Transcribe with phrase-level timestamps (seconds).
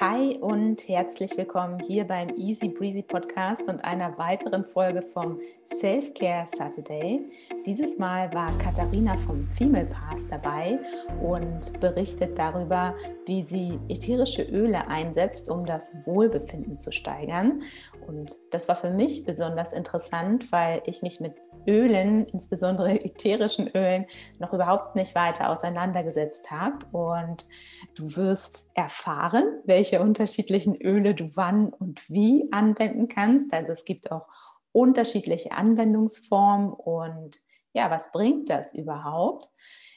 [0.00, 6.46] Hi und herzlich willkommen hier beim Easy Breezy Podcast und einer weiteren Folge vom Self-Care
[6.46, 7.28] Saturday.
[7.66, 10.78] Dieses Mal war Katharina vom Female Pass dabei
[11.20, 12.94] und berichtet darüber,
[13.26, 17.60] wie sie ätherische Öle einsetzt, um das Wohlbefinden zu steigern.
[18.06, 21.34] Und das war für mich besonders interessant, weil ich mich mit
[21.70, 24.06] Ölen, insbesondere ätherischen Ölen,
[24.38, 26.84] noch überhaupt nicht weiter auseinandergesetzt habe.
[26.90, 27.46] Und
[27.94, 33.54] du wirst erfahren, welche unterschiedlichen Öle du wann und wie anwenden kannst.
[33.54, 34.26] Also es gibt auch
[34.72, 37.38] unterschiedliche Anwendungsformen und
[37.72, 39.48] ja, was bringt das überhaupt?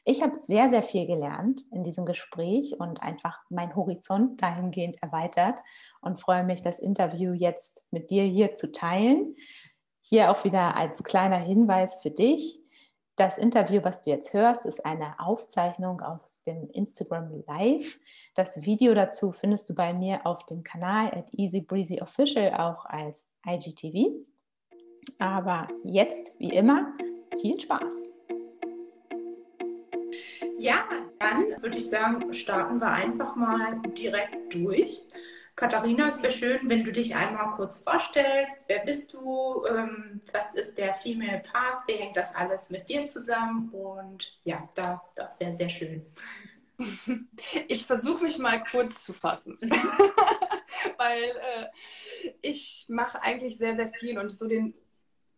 [0.05, 5.59] Ich habe sehr, sehr viel gelernt in diesem Gespräch und einfach mein Horizont dahingehend erweitert
[6.01, 9.35] und freue mich, das Interview jetzt mit dir hier zu teilen.
[10.05, 12.59] Hier auch wieder als kleiner Hinweis für dich.
[13.15, 17.99] Das Interview, was du jetzt hörst, ist eine Aufzeichnung aus dem Instagram Live.
[18.35, 22.85] Das Video dazu findest du bei mir auf dem Kanal at Easy Breezy Official auch
[22.85, 24.11] als IGTV.
[25.19, 26.91] Aber jetzt, wie immer,
[27.39, 27.93] viel Spaß.
[30.57, 30.83] Ja,
[31.19, 35.01] dann würde ich sagen, starten wir einfach mal direkt durch.
[35.55, 38.61] Katharina, es wäre schön, wenn du dich einmal kurz vorstellst.
[38.67, 39.63] Wer bist du?
[39.67, 41.87] Ähm, was ist der Female Part?
[41.87, 43.69] Wie hängt das alles mit dir zusammen?
[43.69, 46.05] Und ja, da, das wäre sehr schön.
[47.67, 49.59] Ich versuche mich mal kurz zu fassen,
[50.97, 54.73] weil äh, ich mache eigentlich sehr, sehr viel und so den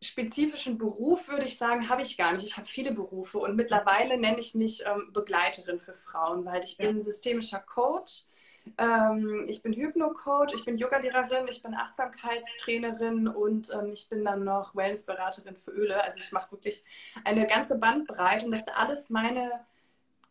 [0.02, 2.46] spezifischen Beruf würde ich sagen, habe ich gar nicht.
[2.46, 6.78] Ich habe viele Berufe und mittlerweile nenne ich mich ähm, Begleiterin für Frauen, weil ich
[6.78, 8.24] bin systemischer Coach
[8.78, 14.44] ähm, ich bin Hypno-Coach, ich bin Yogalehrerin, ich bin Achtsamkeitstrainerin und ähm, ich bin dann
[14.44, 16.04] noch Wellnessberaterin für Öle.
[16.04, 16.84] Also ich mache wirklich
[17.24, 19.52] eine ganze Bandbreite und das sind alles meine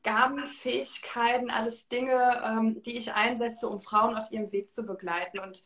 [0.02, 5.38] Gaben, Fähigkeiten, alles Dinge, ähm, die ich einsetze, um Frauen auf ihrem Weg zu begleiten.
[5.38, 5.64] Und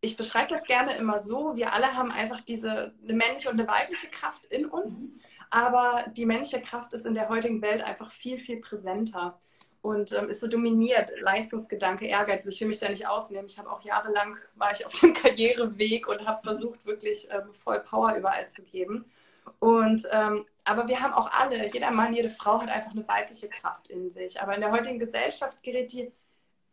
[0.00, 3.68] ich beschreibe das gerne immer so, wir alle haben einfach diese eine männliche und eine
[3.68, 5.20] weibliche Kraft in uns, mhm.
[5.50, 9.40] aber die männliche Kraft ist in der heutigen Welt einfach viel, viel präsenter
[9.82, 12.46] und ähm, ist so dominiert, Leistungsgedanke, Ehrgeiz.
[12.46, 13.46] Ich will mich da nicht ausnehmen.
[13.48, 17.80] Ich habe auch jahrelang, war ich auf dem Karriereweg und habe versucht, wirklich ähm, voll
[17.80, 19.04] Power überall zu geben.
[19.58, 23.48] Und, ähm, aber wir haben auch alle, jeder Mann, jede Frau hat einfach eine weibliche
[23.48, 24.40] Kraft in sich.
[24.40, 26.12] Aber in der heutigen Gesellschaft gerät die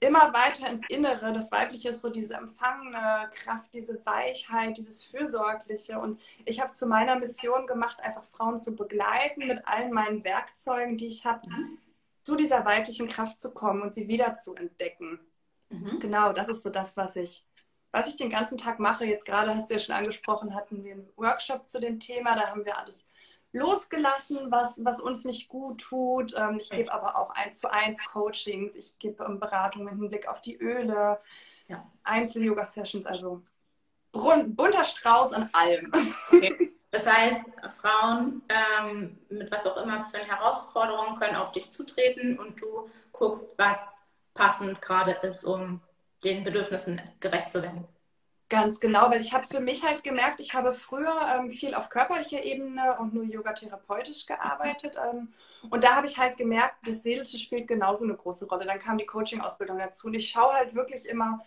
[0.01, 1.33] immer weiter ins Innere.
[1.33, 5.99] Das Weibliche ist so diese empfangene Kraft, diese Weichheit, dieses Fürsorgliche.
[5.99, 10.23] Und ich habe es zu meiner Mission gemacht, einfach Frauen zu begleiten mit allen meinen
[10.23, 11.49] Werkzeugen, die ich habe.
[11.49, 11.79] Mhm
[12.29, 15.19] zu dieser weiblichen Kraft zu kommen und sie wieder zu entdecken.
[15.69, 15.99] Mhm.
[15.99, 17.43] Genau, das ist so das, was ich,
[17.91, 19.03] was ich den ganzen Tag mache.
[19.03, 22.35] Jetzt gerade hast du ja schon angesprochen, hatten wir einen Workshop zu dem Thema.
[22.35, 23.07] Da haben wir alles
[23.51, 26.35] losgelassen, was, was uns nicht gut tut.
[26.37, 30.27] Ähm, ich gebe aber auch eins zu eins Coachings, ich gebe ähm, Beratungen im Hinblick
[30.27, 31.19] auf die Öle,
[31.67, 31.83] ja.
[32.03, 33.41] Einzel-Yoga-Sessions, also
[34.11, 35.91] bunter Strauß an allem.
[36.31, 36.68] Okay.
[36.91, 37.41] Das heißt,
[37.79, 43.49] Frauen ähm, mit was auch immer für Herausforderungen können auf dich zutreten und du guckst,
[43.57, 43.95] was
[44.33, 45.81] passend gerade ist, um
[46.23, 47.87] den Bedürfnissen gerecht zu werden.
[48.49, 51.89] Ganz genau, weil ich habe für mich halt gemerkt, ich habe früher ähm, viel auf
[51.89, 54.95] körperlicher Ebene und nur yogatherapeutisch gearbeitet.
[54.97, 55.31] Ähm,
[55.69, 58.65] und da habe ich halt gemerkt, das Seelische spielt genauso eine große Rolle.
[58.65, 60.07] Dann kam die Coaching-Ausbildung dazu.
[60.07, 61.43] Und ich schaue halt wirklich immer,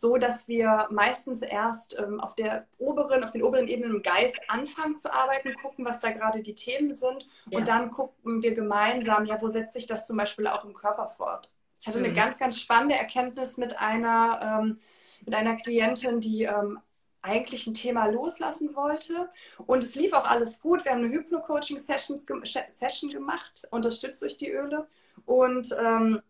[0.00, 4.38] so, dass wir meistens erst ähm, auf der oberen, auf den oberen Ebenen im Geist
[4.48, 7.58] anfangen zu arbeiten, gucken, was da gerade die Themen sind ja.
[7.58, 11.08] und dann gucken wir gemeinsam, ja, wo setzt sich das zum Beispiel auch im Körper
[11.08, 11.50] fort.
[11.80, 12.06] Ich hatte mhm.
[12.06, 14.78] eine ganz, ganz spannende Erkenntnis mit einer, ähm,
[15.24, 16.78] mit einer Klientin, die ähm,
[17.22, 19.30] eigentlich ein Thema loslassen wollte.
[19.66, 20.84] Und es lief auch alles gut.
[20.84, 24.86] Wir haben eine Hypno-Coaching-Session gemacht, unterstützt durch die Öle.
[25.24, 26.22] Und ähm,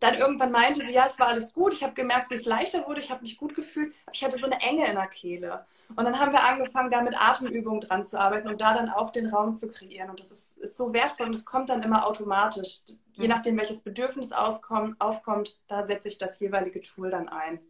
[0.00, 1.72] dann irgendwann meinte sie, ja, es war alles gut.
[1.72, 3.00] Ich habe gemerkt, wie es leichter wurde.
[3.00, 3.94] Ich habe mich gut gefühlt.
[4.06, 5.66] Aber ich hatte so eine Enge in der Kehle.
[5.96, 9.10] Und dann haben wir angefangen, da mit Atemübungen dran zu arbeiten und da dann auch
[9.10, 10.10] den Raum zu kreieren.
[10.10, 12.80] Und das ist, ist so wertvoll und es kommt dann immer automatisch.
[13.12, 13.30] Je mhm.
[13.30, 17.60] nachdem, welches Bedürfnis auskommt, aufkommt, da setze ich das jeweilige Tool dann ein.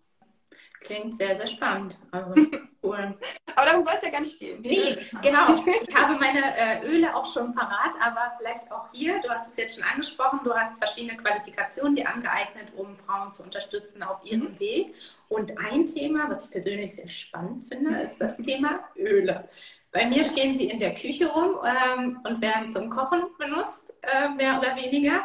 [0.81, 2.01] Klingt sehr, sehr spannend.
[2.13, 2.35] Also,
[2.85, 3.17] cool.
[3.57, 4.61] aber darum soll es ja gar nicht gehen.
[4.61, 5.65] Nee, genau.
[5.89, 9.57] Ich habe meine äh, Öle auch schon parat, aber vielleicht auch hier, du hast es
[9.57, 14.51] jetzt schon angesprochen, du hast verschiedene Qualifikationen dir angeeignet, um Frauen zu unterstützen auf ihrem
[14.53, 14.61] mhm.
[14.61, 14.95] Weg.
[15.29, 19.49] Und ein Thema, was ich persönlich sehr spannend finde, ist das Thema Öle.
[19.91, 24.29] Bei mir stehen sie in der Küche rum ähm, und werden zum Kochen benutzt, äh,
[24.29, 25.25] mehr oder weniger.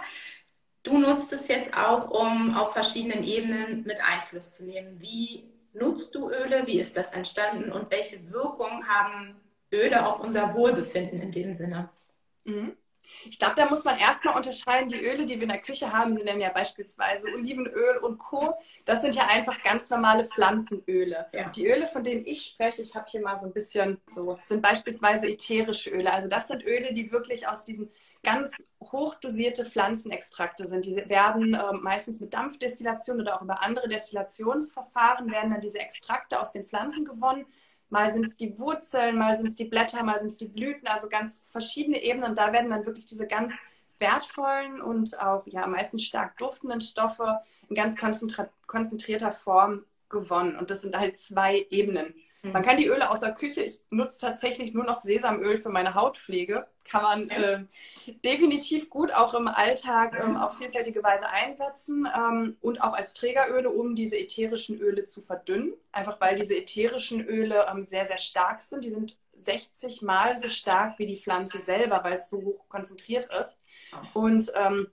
[0.83, 5.01] Du nutzt es jetzt auch, um auf verschiedenen Ebenen mit Einfluss zu nehmen.
[5.01, 6.65] Wie nutzt du Öle?
[6.67, 7.71] Wie ist das entstanden?
[7.71, 9.35] Und welche Wirkung haben
[9.71, 11.89] Öle auf unser Wohlbefinden in dem Sinne?
[12.43, 12.75] Mhm.
[13.25, 16.15] Ich glaube, da muss man erstmal unterscheiden, die Öle, die wir in der Küche haben,
[16.15, 18.53] sind dann ja beispielsweise Olivenöl und Co.
[18.85, 21.27] Das sind ja einfach ganz normale Pflanzenöle.
[21.33, 21.49] Ja.
[21.49, 24.61] Die Öle, von denen ich spreche, ich habe hier mal so ein bisschen so, sind
[24.61, 26.13] beispielsweise ätherische Öle.
[26.13, 27.89] Also das sind Öle, die wirklich aus diesen
[28.23, 30.85] ganz hochdosierte Pflanzenextrakte sind.
[30.85, 36.41] Die werden äh, meistens mit Dampfdestillation oder auch über andere Destillationsverfahren werden dann diese Extrakte
[36.41, 37.45] aus den Pflanzen gewonnen.
[37.89, 40.87] Mal sind es die Wurzeln, mal sind es die Blätter, mal sind es die Blüten,
[40.87, 42.31] also ganz verschiedene Ebenen.
[42.31, 43.53] Und da werden dann wirklich diese ganz
[43.97, 47.97] wertvollen und auch ja meistens stark duftenden Stoffe in ganz
[48.67, 50.55] konzentrierter Form gewonnen.
[50.55, 52.13] Und das sind halt zwei Ebenen.
[52.41, 55.93] Man kann die Öle aus der Küche, ich nutze tatsächlich nur noch Sesamöl für meine
[55.93, 57.65] Hautpflege, kann man äh,
[58.23, 63.69] definitiv gut auch im Alltag ähm, auf vielfältige Weise einsetzen ähm, und auch als Trägeröle,
[63.69, 65.73] um diese ätherischen Öle zu verdünnen.
[65.91, 68.85] Einfach weil diese ätherischen Öle ähm, sehr, sehr stark sind.
[68.85, 73.29] Die sind 60 Mal so stark wie die Pflanze selber, weil es so hoch konzentriert
[73.39, 73.57] ist.
[74.13, 74.87] Und ähm,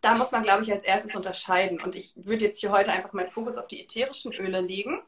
[0.00, 1.80] da muss man, glaube ich, als erstes unterscheiden.
[1.80, 5.00] Und ich würde jetzt hier heute einfach meinen Fokus auf die ätherischen Öle legen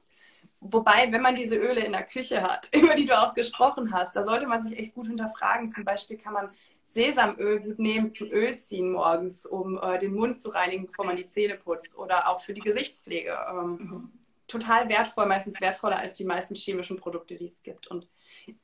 [0.72, 4.16] Wobei, wenn man diese Öle in der Küche hat, über die du auch gesprochen hast,
[4.16, 5.70] da sollte man sich echt gut hinterfragen.
[5.70, 6.50] Zum Beispiel kann man
[6.82, 11.26] Sesamöl gut nehmen zum Ölziehen morgens, um äh, den Mund zu reinigen, bevor man die
[11.26, 13.36] Zähne putzt oder auch für die Gesichtspflege.
[13.50, 14.12] Ähm, mhm.
[14.48, 17.88] Total wertvoll, meistens wertvoller als die meisten chemischen Produkte, die es gibt.
[17.88, 18.06] Und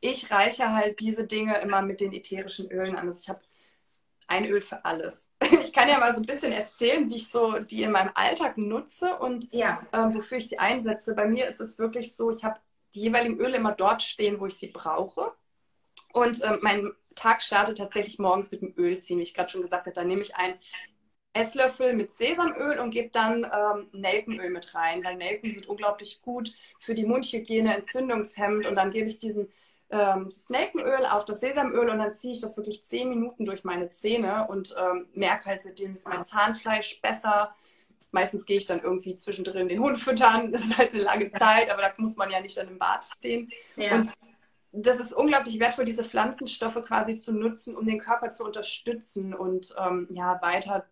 [0.01, 3.09] ich reiche halt diese Dinge immer mit den ätherischen Ölen an.
[3.09, 3.41] Also ich habe
[4.29, 5.29] ein Öl für alles.
[5.63, 8.59] Ich kann ja mal so ein bisschen erzählen, wie ich so die in meinem Alltag
[8.59, 9.87] nutze und ja.
[9.95, 11.15] ähm, wofür ich sie einsetze.
[11.15, 12.61] Bei mir ist es wirklich so, ich habe
[12.95, 15.33] die jeweiligen Öle immer dort stehen, wo ich sie brauche.
[16.13, 19.87] Und ähm, mein Tag startet tatsächlich morgens mit dem Ölziehen, wie ich gerade schon gesagt
[19.87, 19.95] habe.
[19.95, 20.59] Da nehme ich einen
[21.33, 26.55] Esslöffel mit Sesamöl und gebe dann ähm, Nelkenöl mit rein, weil Nelken sind unglaublich gut
[26.79, 28.67] für die Mundhygiene, entzündungshemmend.
[28.67, 29.51] Und dann gebe ich diesen
[29.93, 33.91] ähm, Snakenöl auf das Sesamöl und dann ziehe ich das wirklich zehn Minuten durch meine
[33.91, 37.55] Zähne und ähm, merke halt, seitdem ist mein Zahnfleisch besser.
[38.11, 40.51] Meistens gehe ich dann irgendwie zwischendrin den Hund füttern.
[40.53, 43.05] Das ist halt eine lange Zeit, aber da muss man ja nicht dann im Bad
[43.05, 43.51] stehen.
[43.77, 43.97] Ja.
[43.97, 44.13] Und
[44.73, 49.75] das ist unglaublich wertvoll, diese Pflanzenstoffe quasi zu nutzen, um den Körper zu unterstützen und
[49.79, 50.87] ähm, ja, weiter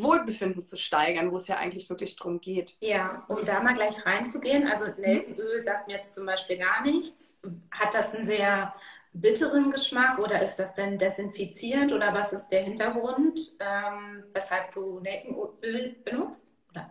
[0.00, 2.76] Wohlbefinden zu steigern, wo es ja eigentlich wirklich darum geht.
[2.80, 7.36] Ja, um da mal gleich reinzugehen, also Nelkenöl sagt mir jetzt zum Beispiel gar nichts.
[7.70, 8.74] Hat das einen sehr
[9.12, 15.00] bitteren Geschmack oder ist das denn desinfiziert oder was ist der Hintergrund, ähm, weshalb du
[15.00, 16.50] Nelkenöl benutzt?
[16.70, 16.90] Oder?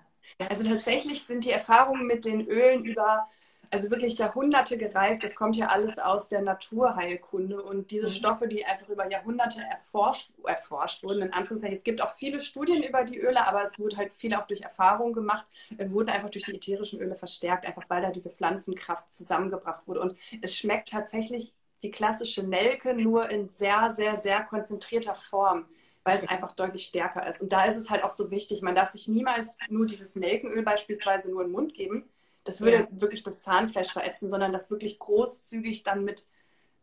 [0.50, 3.28] Also tatsächlich sind die Erfahrungen mit den Ölen über
[3.72, 5.24] also wirklich Jahrhunderte gereift.
[5.24, 8.12] Das kommt ja alles aus der Naturheilkunde und diese mhm.
[8.12, 11.78] Stoffe, die einfach über Jahrhunderte erforscht, erforscht wurden, in Anführungszeichen.
[11.78, 14.62] Es gibt auch viele Studien über die Öle, aber es wurde halt viel auch durch
[14.62, 15.46] Erfahrung gemacht,
[15.78, 20.02] wurden einfach durch die ätherischen Öle verstärkt, einfach weil da diese Pflanzenkraft zusammengebracht wurde.
[20.02, 25.66] Und es schmeckt tatsächlich die klassische Nelke nur in sehr, sehr, sehr konzentrierter Form
[26.04, 27.42] weil es einfach deutlich stärker ist.
[27.42, 30.64] Und da ist es halt auch so wichtig, man darf sich niemals nur dieses Nelkenöl
[30.64, 32.10] beispielsweise nur in den Mund geben,
[32.44, 32.88] das würde ja.
[32.92, 36.28] wirklich das Zahnfleisch verätzen, sondern das wirklich großzügig dann mit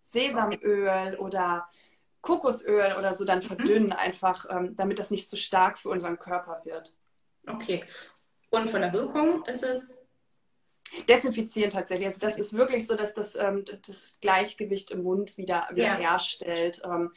[0.01, 1.69] Sesamöl oder
[2.21, 3.43] Kokosöl oder so dann mhm.
[3.43, 6.95] verdünnen, einfach, ähm, damit das nicht zu so stark für unseren Körper wird.
[7.47, 7.85] Okay.
[8.51, 10.03] Und von der Wirkung ist es?
[11.07, 12.07] Desinfizieren tatsächlich.
[12.07, 15.97] Also das ist wirklich so, dass das ähm, das Gleichgewicht im Mund wieder, wieder ja.
[15.97, 16.81] herstellt.
[16.85, 17.13] Ähm,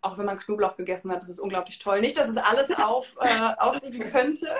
[0.00, 2.00] auch wenn man Knoblauch gegessen hat, das ist unglaublich toll.
[2.00, 4.54] Nicht, dass es alles auf, äh, aufwiegen könnte.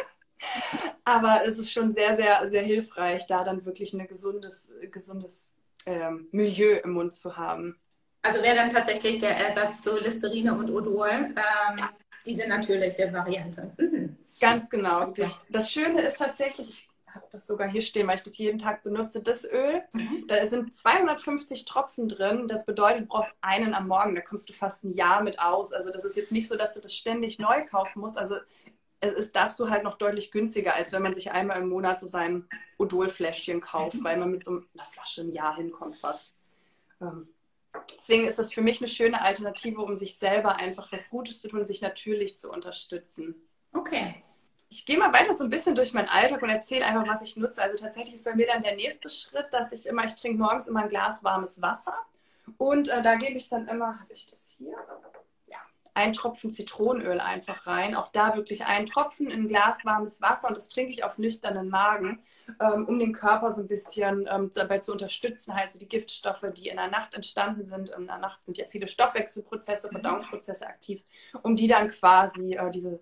[1.04, 5.52] Aber es ist schon sehr, sehr, sehr hilfreich, da dann wirklich ein gesundes, gesundes
[5.86, 7.78] ähm, Milieu im Mund zu haben.
[8.22, 11.90] Also wäre dann tatsächlich der Ersatz zu Listerine und Odol ähm, ja.
[12.26, 13.72] diese natürliche Variante.
[13.78, 14.16] Mhm.
[14.40, 15.02] Ganz genau.
[15.02, 15.26] Okay.
[15.48, 18.82] Das Schöne ist tatsächlich, ich habe das sogar hier stehen, weil ich das jeden Tag
[18.82, 19.82] benutze, das Öl.
[19.92, 20.24] Mhm.
[20.26, 22.48] Da sind 250 Tropfen drin.
[22.48, 24.16] Das bedeutet, du brauchst einen am Morgen.
[24.16, 25.72] Da kommst du fast ein Jahr mit aus.
[25.72, 28.18] Also das ist jetzt nicht so, dass du das ständig neu kaufen musst.
[28.18, 28.36] Also
[29.00, 32.06] es ist dazu halt noch deutlich günstiger, als wenn man sich einmal im Monat so
[32.06, 32.48] sein
[32.78, 36.32] Odol-Fläschchen kauft, weil man mit so einer Flasche im Jahr hinkommt fast.
[37.00, 37.28] Ähm,
[37.98, 41.48] deswegen ist das für mich eine schöne Alternative, um sich selber einfach was Gutes zu
[41.48, 43.34] tun, sich natürlich zu unterstützen.
[43.72, 44.22] Okay.
[44.68, 47.36] Ich gehe mal weiter so ein bisschen durch meinen Alltag und erzähle einfach, was ich
[47.36, 47.62] nutze.
[47.62, 50.66] Also tatsächlich ist bei mir dann der nächste Schritt, dass ich immer, ich trinke morgens
[50.66, 51.94] immer ein Glas warmes Wasser
[52.58, 54.76] und äh, da gebe ich dann immer, habe ich das hier?
[55.96, 57.94] Ein Tropfen Zitronenöl einfach rein.
[57.94, 61.16] Auch da wirklich ein Tropfen in ein Glas warmes Wasser und das trinke ich auf
[61.16, 62.18] nüchternen Magen,
[62.60, 66.44] ähm, um den Körper so ein bisschen ähm, dabei zu unterstützen, halt so die Giftstoffe,
[66.54, 67.88] die in der Nacht entstanden sind.
[67.88, 71.02] In der Nacht sind ja viele Stoffwechselprozesse, Verdauungsprozesse aktiv,
[71.42, 73.00] um die dann quasi äh, diese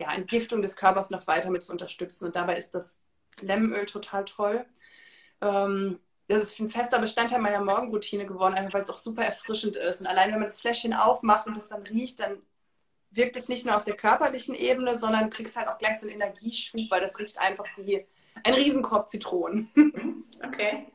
[0.00, 2.26] ja, Entgiftung des Körpers noch weiter mit zu unterstützen.
[2.26, 3.00] Und dabei ist das
[3.42, 4.66] Lemmenöl total toll.
[5.40, 9.76] Ähm, das ist ein fester Bestandteil meiner Morgenroutine geworden, einfach weil es auch super erfrischend
[9.76, 10.00] ist.
[10.00, 12.38] Und allein wenn man das Fläschchen aufmacht und das dann riecht, dann
[13.10, 16.06] wirkt es nicht nur auf der körperlichen Ebene, sondern du kriegst halt auch gleich so
[16.06, 18.06] einen Energieschub, weil das riecht einfach wie
[18.42, 19.70] ein Riesenkorb Zitronen.
[20.44, 20.86] Okay.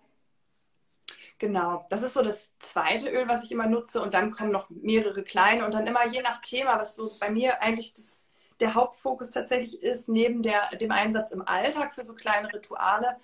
[1.39, 4.01] Genau, das ist so das zweite Öl, was ich immer nutze.
[4.01, 7.31] Und dann kommen noch mehrere kleine und dann immer je nach Thema, was so bei
[7.31, 8.21] mir eigentlich das,
[8.59, 13.17] der Hauptfokus tatsächlich ist, neben der, dem Einsatz im Alltag für so kleine Rituale,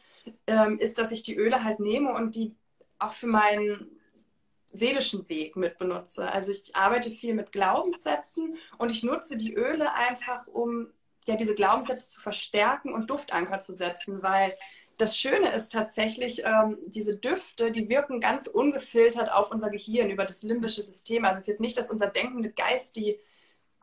[0.47, 2.55] ähm, ist, dass ich die Öle halt nehme und die
[2.99, 3.89] auch für meinen
[4.71, 6.29] seelischen Weg mit benutze.
[6.29, 10.87] Also ich arbeite viel mit Glaubenssätzen und ich nutze die Öle einfach, um
[11.27, 14.53] ja diese Glaubenssätze zu verstärken und Duftanker zu setzen, weil
[14.97, 20.25] das Schöne ist tatsächlich, ähm, diese Düfte, die wirken ganz ungefiltert auf unser Gehirn über
[20.25, 21.25] das limbische System.
[21.25, 23.19] Also es ist jetzt nicht, dass unser denkende Geist die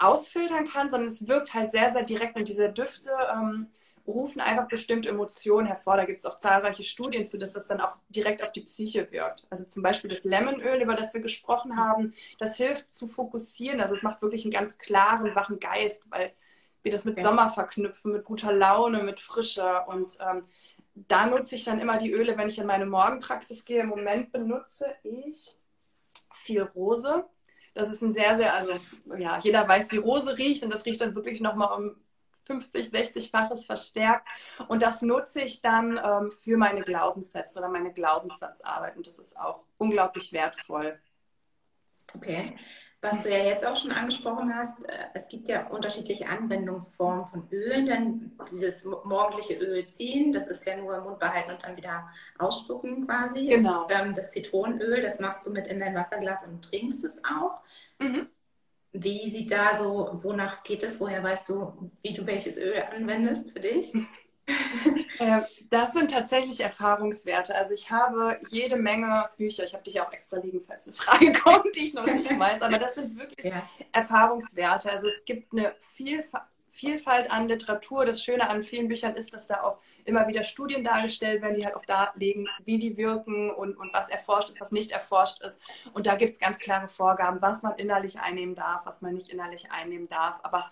[0.02, 2.36] ausfiltern kann, sondern es wirkt halt sehr, sehr direkt.
[2.36, 3.68] Und diese Düfte ähm,
[4.06, 5.96] rufen einfach bestimmte Emotionen hervor.
[5.96, 9.10] Da gibt es auch zahlreiche Studien zu, dass das dann auch direkt auf die Psyche
[9.12, 9.46] wirkt.
[9.50, 13.80] Also zum Beispiel das Lemonöl, über das wir gesprochen haben, das hilft zu fokussieren.
[13.80, 16.32] Also es macht wirklich einen ganz klaren, wachen Geist, weil
[16.82, 17.24] wir das mit ja.
[17.24, 19.82] Sommer verknüpfen, mit guter Laune, mit Frische.
[19.86, 20.42] Und ähm,
[20.94, 23.82] da nutze ich dann immer die Öle, wenn ich in meine Morgenpraxis gehe.
[23.82, 25.56] Im Moment benutze ich
[26.32, 27.24] viel Rose.
[27.74, 28.72] Das ist ein sehr, sehr, also
[29.16, 31.96] ja, jeder weiß, wie Rose riecht und das riecht dann wirklich nochmal um
[32.44, 34.26] 50, 60-faches verstärkt.
[34.68, 38.96] Und das nutze ich dann ähm, für meine Glaubenssätze oder meine Glaubenssatzarbeit.
[38.96, 40.98] Und das ist auch unglaublich wertvoll.
[42.14, 42.56] Okay.
[43.04, 47.48] Was du ja jetzt auch schon angesprochen hast, äh, es gibt ja unterschiedliche Anwendungsformen von
[47.50, 51.76] Ölen, denn dieses morgendliche Öl ziehen, das ist ja nur im Mund behalten und dann
[51.76, 53.48] wieder ausspucken quasi.
[53.48, 53.88] Genau.
[53.90, 57.62] Ähm, das Zitronenöl, das machst du mit in dein Wasserglas und trinkst es auch.
[57.98, 58.28] Mhm.
[58.92, 61.00] Wie sieht da so, wonach geht es?
[61.00, 63.92] Woher weißt du, wie du welches Öl anwendest für dich?
[65.18, 67.54] Äh, das sind tatsächlich Erfahrungswerte.
[67.54, 71.32] Also ich habe jede Menge Bücher, ich habe dich auch extra liegen, falls eine Frage
[71.44, 73.68] kommt, die ich noch nicht weiß, aber das sind wirklich ja.
[73.92, 74.90] Erfahrungswerte.
[74.90, 75.74] Also es gibt eine
[76.72, 78.04] Vielfalt an Literatur.
[78.04, 81.64] Das Schöne an vielen Büchern ist, dass da auch immer wieder Studien dargestellt werden, die
[81.64, 85.60] halt auch darlegen, wie die wirken und, und was erforscht ist, was nicht erforscht ist.
[85.92, 89.28] Und da gibt es ganz klare Vorgaben, was man innerlich einnehmen darf, was man nicht
[89.28, 90.40] innerlich einnehmen darf.
[90.42, 90.70] Aber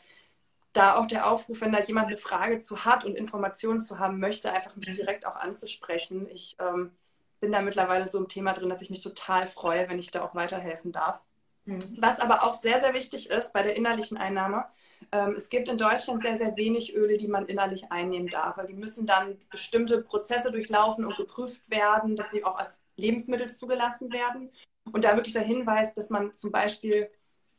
[0.72, 4.20] da auch der Aufruf, wenn da jemand eine Frage zu hat und Informationen zu haben
[4.20, 6.28] möchte, einfach mich direkt auch anzusprechen.
[6.30, 6.92] Ich ähm,
[7.40, 10.22] bin da mittlerweile so im Thema drin, dass ich mich total freue, wenn ich da
[10.22, 11.20] auch weiterhelfen darf.
[11.64, 11.80] Mhm.
[11.98, 14.66] Was aber auch sehr, sehr wichtig ist bei der innerlichen Einnahme,
[15.12, 18.66] ähm, es gibt in Deutschland sehr, sehr wenig Öle, die man innerlich einnehmen darf, weil
[18.66, 24.12] die müssen dann bestimmte Prozesse durchlaufen und geprüft werden, dass sie auch als Lebensmittel zugelassen
[24.12, 24.50] werden.
[24.92, 27.10] Und da wirklich der Hinweis, dass man zum Beispiel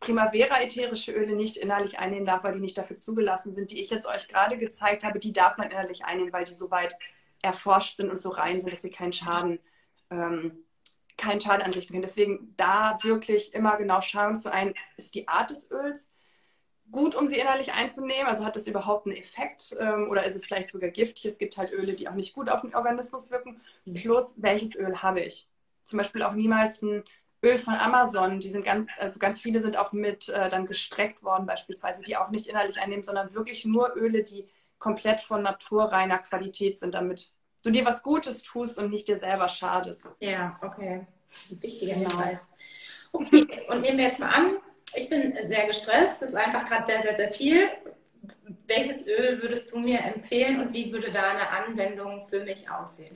[0.02, 4.08] Primavera-ätherische Öle nicht innerlich einnehmen darf, weil die nicht dafür zugelassen sind, die ich jetzt
[4.08, 6.96] euch gerade gezeigt habe, die darf man innerlich einnehmen, weil die so weit
[7.42, 9.60] erforscht sind und so rein sind, dass sie keinen Schaden,
[10.10, 10.64] ähm,
[11.18, 12.02] keinen Schaden anrichten können.
[12.02, 16.12] Deswegen da wirklich immer genau schauen zu ein, ist die Art des Öls
[16.92, 18.26] gut, um sie innerlich einzunehmen?
[18.26, 21.26] Also hat das überhaupt einen Effekt ähm, oder ist es vielleicht sogar giftig?
[21.26, 23.62] Es gibt halt Öle, die auch nicht gut auf den Organismus wirken.
[23.94, 25.48] Plus, welches Öl habe ich?
[25.86, 27.04] Zum Beispiel auch niemals ein
[27.44, 31.24] Öl von Amazon, die sind ganz, also ganz viele sind auch mit äh, dann gestreckt
[31.24, 36.20] worden, beispielsweise, die auch nicht innerlich einnehmen, sondern wirklich nur Öle, die komplett von naturreiner
[36.20, 37.32] Qualität sind, damit
[37.64, 40.06] du dir was Gutes tust und nicht dir selber schadest.
[40.20, 41.08] Ja, okay.
[41.50, 42.10] Wichtiger genau.
[42.10, 42.48] Hinweis.
[43.12, 44.58] Okay, und nehmen wir jetzt mal an,
[44.96, 47.70] ich bin sehr gestresst, das ist einfach gerade sehr, sehr, sehr viel.
[48.68, 53.14] Welches Öl würdest du mir empfehlen und wie würde da eine Anwendung für mich aussehen?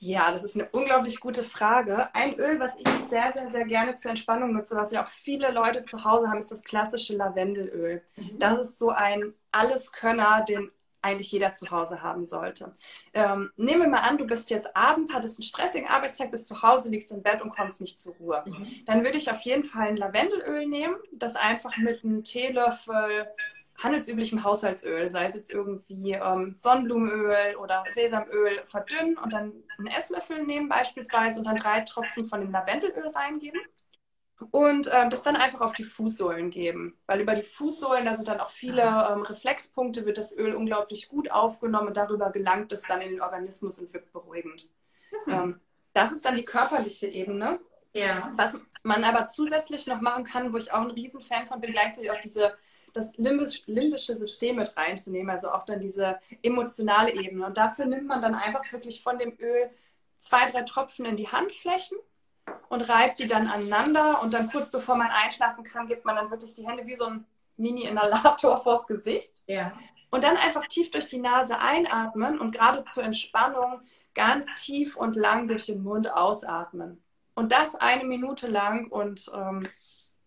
[0.00, 2.14] Ja, das ist eine unglaublich gute Frage.
[2.14, 5.50] Ein Öl, was ich sehr, sehr, sehr gerne zur Entspannung nutze, was ja auch viele
[5.50, 8.02] Leute zu Hause haben, ist das klassische Lavendelöl.
[8.16, 8.38] Mhm.
[8.38, 10.70] Das ist so ein Alleskönner, den
[11.02, 12.72] eigentlich jeder zu Hause haben sollte.
[13.14, 16.62] Ähm, nehmen wir mal an, du bist jetzt abends, hattest einen stressigen Arbeitstag, bist zu
[16.62, 18.42] Hause, liegst im Bett und kommst nicht zur Ruhe.
[18.46, 18.66] Mhm.
[18.86, 23.28] Dann würde ich auf jeden Fall ein Lavendelöl nehmen, das einfach mit einem Teelöffel
[23.78, 30.44] handelsüblichem Haushaltsöl, sei es jetzt irgendwie ähm, Sonnenblumenöl oder Sesamöl, verdünnen und dann einen Esslöffel
[30.44, 33.60] nehmen beispielsweise und dann drei Tropfen von dem Lavendelöl reingeben
[34.50, 36.96] und ähm, das dann einfach auf die Fußsohlen geben.
[37.06, 41.08] Weil über die Fußsohlen, da sind dann auch viele ähm, Reflexpunkte, wird das Öl unglaublich
[41.08, 44.68] gut aufgenommen und darüber gelangt es dann in den Organismus und wirkt beruhigend.
[45.26, 45.32] Mhm.
[45.32, 45.60] Ähm,
[45.92, 47.60] das ist dann die körperliche Ebene.
[47.94, 48.32] Ja.
[48.36, 52.10] Was man aber zusätzlich noch machen kann, wo ich auch ein Riesenfan von bin, gleichzeitig
[52.10, 52.56] auch diese
[52.98, 57.46] das limbisch, limbische System mit reinzunehmen, also auch dann diese emotionale Ebene.
[57.46, 59.70] Und dafür nimmt man dann einfach wirklich von dem Öl
[60.18, 61.96] zwei, drei Tropfen in die Handflächen
[62.68, 64.20] und reibt die dann aneinander.
[64.22, 67.06] Und dann kurz bevor man einschlafen kann, gibt man dann wirklich die Hände wie so
[67.06, 67.24] ein
[67.56, 69.42] Mini-Inhalator vors Gesicht.
[69.46, 69.72] Ja.
[70.10, 73.80] Und dann einfach tief durch die Nase einatmen und gerade zur Entspannung
[74.14, 77.02] ganz tief und lang durch den Mund ausatmen.
[77.34, 79.68] Und das eine Minute lang und ähm,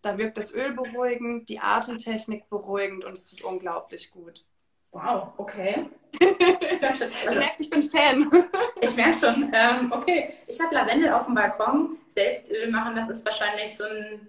[0.02, 4.44] da wirkt das Öl beruhigend, die Atemtechnik beruhigend und es tut unglaublich gut.
[4.90, 5.86] Wow, okay.
[6.20, 6.26] du
[7.38, 8.30] merkst, ich bin Fan.
[8.80, 9.50] ich merke schon.
[9.54, 11.96] Ähm, okay, ich habe Lavendel auf dem Balkon.
[12.06, 14.28] Selbstöl machen, das ist wahrscheinlich so ein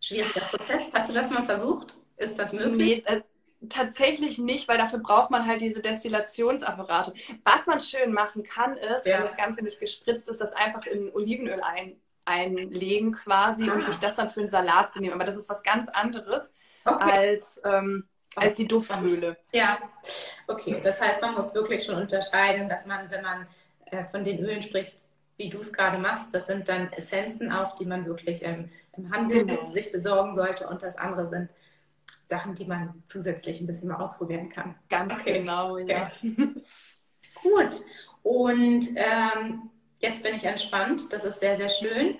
[0.00, 0.88] schwieriger Prozess.
[0.92, 1.96] Hast du das mal versucht?
[2.16, 3.02] Ist das möglich?
[3.04, 3.22] Nee, äh,
[3.68, 7.14] tatsächlich nicht, weil dafür braucht man halt diese Destillationsapparate.
[7.44, 9.16] Was man schön machen kann, ist, ja.
[9.16, 13.74] wenn das Ganze nicht gespritzt ist, das einfach in Olivenöl ein, einlegen quasi ah.
[13.74, 15.14] und sich das dann für einen Salat zu nehmen.
[15.14, 16.50] Aber das ist was ganz anderes
[16.84, 17.10] okay.
[17.10, 19.36] als ähm, als die Duftmühle.
[19.52, 19.78] Ja,
[20.46, 20.80] okay.
[20.82, 23.46] Das heißt, man muss wirklich schon unterscheiden, dass man, wenn man
[23.86, 24.96] äh, von den Ölen spricht,
[25.36, 29.10] wie du es gerade machst, das sind dann Essenzen auch, die man wirklich im, im
[29.12, 29.70] Handel genau.
[29.70, 31.50] sich besorgen sollte und das andere sind
[32.24, 34.76] Sachen, die man zusätzlich ein bisschen mal ausprobieren kann.
[34.88, 35.38] Ganz okay.
[35.38, 36.10] genau, ja.
[36.22, 36.54] Okay.
[37.42, 37.82] Gut.
[38.22, 39.70] Und ähm,
[40.02, 41.12] jetzt bin ich entspannt.
[41.12, 42.18] Das ist sehr, sehr schön.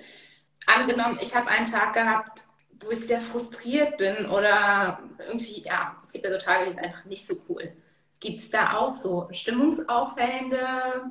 [0.67, 2.45] Angenommen, ich habe einen Tag gehabt,
[2.85, 6.85] wo ich sehr frustriert bin oder irgendwie, ja, es gibt ja so Tage, die sind
[6.85, 7.73] einfach nicht so cool.
[8.21, 11.11] Gibt es da auch so stimmungsaufhellende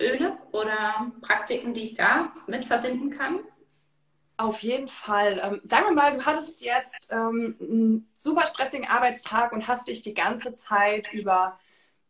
[0.00, 3.40] Öle oder Praktiken, die ich da mit verbinden kann?
[4.36, 5.40] Auf jeden Fall.
[5.42, 10.02] Ähm, sagen wir mal, du hattest jetzt ähm, einen super stressigen Arbeitstag und hast dich
[10.02, 11.58] die ganze Zeit über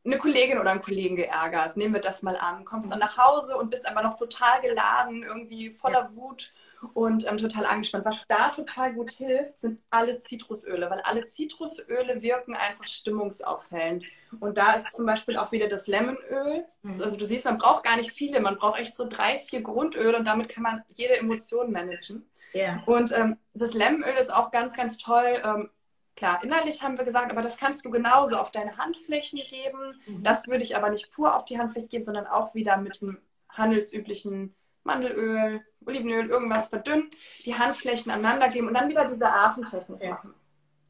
[0.08, 1.76] eine Kollegin oder einen Kollegen geärgert.
[1.76, 2.64] Nehmen wir das mal an.
[2.64, 6.10] Kommst dann nach Hause und bist aber noch total geladen, irgendwie voller ja.
[6.14, 6.52] Wut
[6.94, 8.04] und ähm, total angespannt.
[8.04, 14.04] Was da total gut hilft, sind alle Zitrusöle, weil alle Zitrusöle wirken einfach stimmungsaufhellend.
[14.40, 16.64] Und da ist zum Beispiel auch wieder das Lemonöl.
[16.82, 17.02] Mhm.
[17.02, 20.16] Also du siehst, man braucht gar nicht viele, man braucht echt so drei, vier Grundöle
[20.16, 22.28] und damit kann man jede Emotion managen.
[22.54, 22.82] Yeah.
[22.86, 25.40] Und ähm, das Lemonöl ist auch ganz, ganz toll.
[25.44, 25.70] Ähm,
[26.18, 30.00] klar, innerlich haben wir gesagt, aber das kannst du genauso auf deine Handflächen geben.
[30.06, 30.22] Mhm.
[30.24, 33.18] Das würde ich aber nicht pur auf die Handfläche geben, sondern auch wieder mit einem
[33.48, 37.08] handelsüblichen Mandelöl, Olivenöl, irgendwas verdünnen,
[37.44, 40.10] die Handflächen aneinander geben und dann wieder diese Atemtechnik okay.
[40.10, 40.34] machen.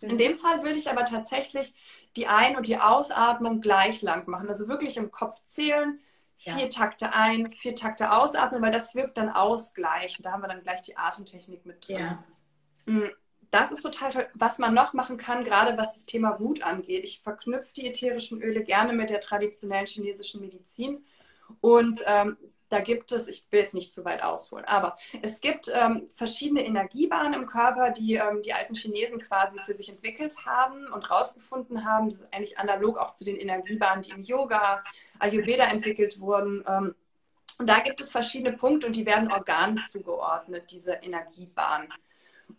[0.01, 1.75] In dem Fall würde ich aber tatsächlich
[2.17, 4.49] die Ein- und die Ausatmung gleich lang machen.
[4.49, 6.01] Also wirklich im Kopf zählen,
[6.37, 6.69] vier ja.
[6.69, 10.25] Takte ein, vier Takte ausatmen, weil das wirkt dann ausgleichend.
[10.25, 11.97] Da haben wir dann gleich die Atemtechnik mit drin.
[11.97, 12.25] Ja.
[12.87, 13.11] Hm,
[13.51, 14.27] das ist total toll.
[14.35, 17.05] Was man noch machen kann, gerade was das Thema Wut angeht.
[17.05, 21.05] Ich verknüpfe die ätherischen Öle gerne mit der traditionellen chinesischen Medizin.
[21.61, 22.37] Und ähm,
[22.69, 26.67] da gibt es, ich will jetzt nicht zu weit ausholen, aber es gibt ähm, verschiedene
[26.67, 31.87] Energiebahnen im Körper, die ähm, die alten Chinesen quasi für sich entwickelt haben und rausgefunden
[31.87, 32.11] haben.
[32.11, 34.85] Das ist eigentlich analog auch zu den Energiebahnen, die im Yoga,
[35.19, 36.63] Ayurveda entwickelt wurden.
[36.69, 36.95] Ähm,
[37.59, 41.89] und da gibt es verschiedene Punkte und die werden Organen zugeordnet, diese Energiebahnen.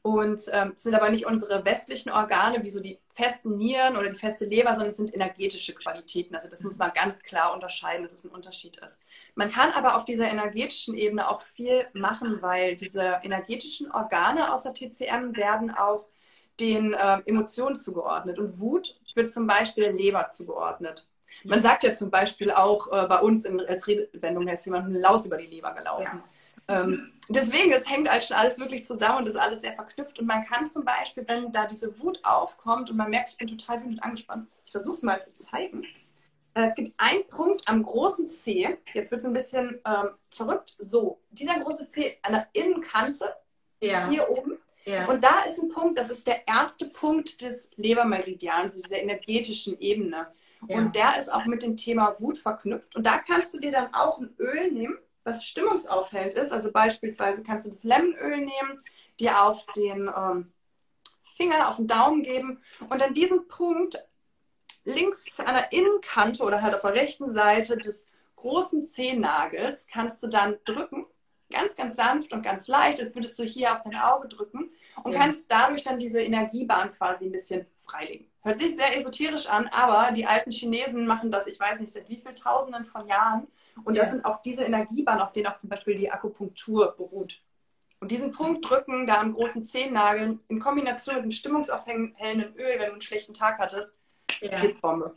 [0.01, 4.17] Und ähm, sind aber nicht unsere westlichen Organe, wie so die festen Nieren oder die
[4.17, 6.35] feste Leber, sondern es sind energetische Qualitäten.
[6.35, 9.01] Also das muss man ganz klar unterscheiden, dass es ein Unterschied ist.
[9.35, 14.63] Man kann aber auf dieser energetischen Ebene auch viel machen, weil diese energetischen Organe aus
[14.63, 16.05] der TCM werden auch
[16.59, 18.39] den äh, Emotionen zugeordnet.
[18.39, 21.07] Und Wut wird zum Beispiel Leber zugeordnet.
[21.43, 24.87] Man sagt ja zum Beispiel auch äh, bei uns in, als Redewendung, da ist jemand
[24.87, 26.23] ein Laus über die Leber gelaufen.
[26.67, 26.81] Ja.
[26.81, 30.19] Ähm, deswegen, es hängt halt schon alles wirklich zusammen und ist alles sehr verknüpft.
[30.19, 33.47] Und man kann zum Beispiel, wenn da diese Wut aufkommt und man merkt, ich bin
[33.47, 35.83] total wütend angespannt, ich versuche es mal zu zeigen.
[36.53, 40.75] Äh, es gibt einen Punkt am großen C, jetzt wird es ein bisschen ähm, verrückt,
[40.79, 43.35] so, dieser große C an der Innenkante,
[43.81, 44.07] ja.
[44.09, 44.57] hier oben.
[44.85, 45.07] Ja.
[45.07, 50.27] Und da ist ein Punkt, das ist der erste Punkt des Lebermeridians, dieser energetischen Ebene.
[50.67, 50.77] Ja.
[50.77, 52.95] Und der ist auch mit dem Thema Wut verknüpft.
[52.95, 56.51] Und da kannst du dir dann auch ein Öl nehmen was stimmungsaufhellend ist.
[56.51, 58.83] Also beispielsweise kannst du das Lemonöl nehmen,
[59.19, 60.51] dir auf den ähm,
[61.35, 63.97] Finger, auf den Daumen geben und an diesem Punkt
[64.83, 70.27] links an der Innenkante oder halt auf der rechten Seite des großen Zehennagels kannst du
[70.27, 71.05] dann drücken,
[71.51, 74.71] ganz, ganz sanft und ganz leicht, als würdest du hier auf dein Auge drücken
[75.03, 75.19] und ja.
[75.19, 78.27] kannst dadurch dann diese Energiebahn quasi ein bisschen freilegen.
[78.41, 82.07] Hört sich sehr esoterisch an, aber die alten Chinesen machen das, ich weiß nicht, seit
[82.07, 83.47] wie vielen Tausenden von Jahren
[83.83, 87.41] und das sind auch diese Energiebahnen, auf denen auch zum Beispiel die Akupunktur beruht.
[87.99, 92.87] Und diesen Punkt drücken, da am großen Zehennagel, in Kombination mit einem stimmungsaufhellenden Öl, wenn
[92.87, 93.93] du einen schlechten Tag hattest,
[94.41, 94.57] ja.
[94.59, 95.15] Hitbombe.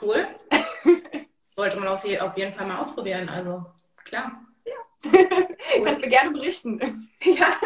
[0.00, 0.26] Cool.
[1.56, 3.64] Sollte man auf jeden Fall mal ausprobieren, also
[4.04, 4.32] klar.
[4.64, 5.10] Ja.
[5.10, 5.84] Cool.
[5.84, 7.08] Kannst du gerne berichten.
[7.24, 7.58] Ja.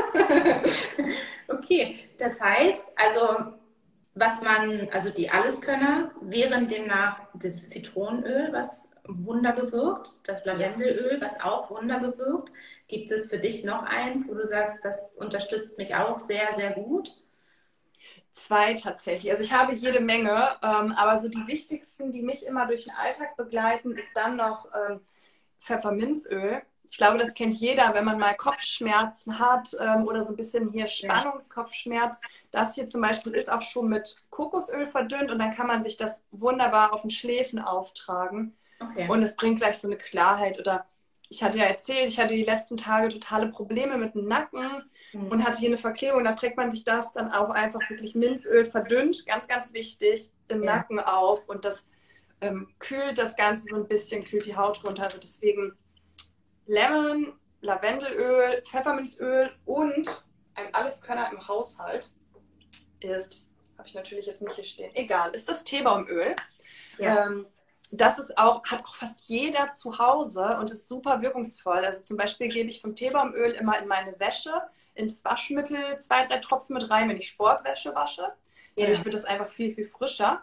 [1.49, 3.53] okay, das heißt, also
[4.15, 8.89] was man, also die Alleskönner, während demnach das Zitronenöl, was
[9.25, 12.53] Wunder bewirkt, das Lavendelöl, was auch Wunder bewirkt.
[12.89, 16.73] Gibt es für dich noch eins, wo du sagst, das unterstützt mich auch sehr, sehr
[16.73, 17.17] gut?
[18.33, 19.31] Zwei tatsächlich.
[19.33, 22.95] Also ich habe jede Menge, ähm, aber so die wichtigsten, die mich immer durch den
[22.95, 25.01] Alltag begleiten, ist dann noch ähm,
[25.61, 26.63] Pfefferminzöl.
[26.85, 30.71] Ich glaube, das kennt jeder, wenn man mal Kopfschmerzen hat ähm, oder so ein bisschen
[30.71, 32.21] hier Spannungskopfschmerz.
[32.51, 35.97] Das hier zum Beispiel ist auch schon mit Kokosöl verdünnt und dann kann man sich
[35.97, 38.57] das wunderbar auf den Schläfen auftragen.
[38.81, 39.09] Okay.
[39.09, 40.59] Und es bringt gleich so eine Klarheit.
[40.59, 40.87] Oder
[41.29, 45.29] ich hatte ja erzählt, ich hatte die letzten Tage totale Probleme mit dem Nacken mhm.
[45.29, 46.25] und hatte hier eine Verklebung.
[46.25, 50.65] Da trägt man sich das dann auch einfach wirklich Minzöl verdünnt, ganz, ganz wichtig, im
[50.65, 50.77] ja.
[50.77, 51.49] Nacken auf.
[51.49, 51.89] Und das
[52.41, 55.05] ähm, kühlt das Ganze so ein bisschen, kühlt die Haut runter.
[55.05, 55.77] Also deswegen
[56.67, 62.13] Lemon, Lavendelöl, Pfefferminzöl und ein Alleskönner im Haushalt
[63.01, 63.45] ist,
[63.77, 66.37] habe ich natürlich jetzt nicht hier stehen, egal, ist das Teebaumöl.
[66.99, 67.27] Ja.
[67.27, 67.47] Ähm,
[67.93, 71.85] das ist auch, hat auch fast jeder zu Hause und ist super wirkungsvoll.
[71.85, 74.53] Also zum Beispiel gebe ich vom Teebaumöl immer in meine Wäsche,
[74.95, 78.23] ins Waschmittel zwei, drei Tropfen mit rein, wenn ich Sportwäsche wasche.
[78.77, 78.87] Ja.
[78.87, 80.43] Dadurch wird das einfach viel, viel frischer.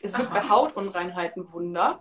[0.00, 2.00] Es wird bei Hautunreinheiten Wunder.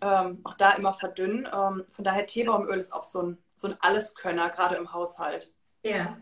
[0.00, 1.48] Ähm, auch da immer verdünnen.
[1.52, 5.52] Ähm, von daher Teebaumöl ist auch so ein, so ein Alleskönner, gerade im Haushalt.
[5.82, 6.16] Ja.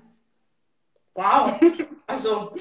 [1.15, 1.61] Wow.
[2.07, 2.55] Also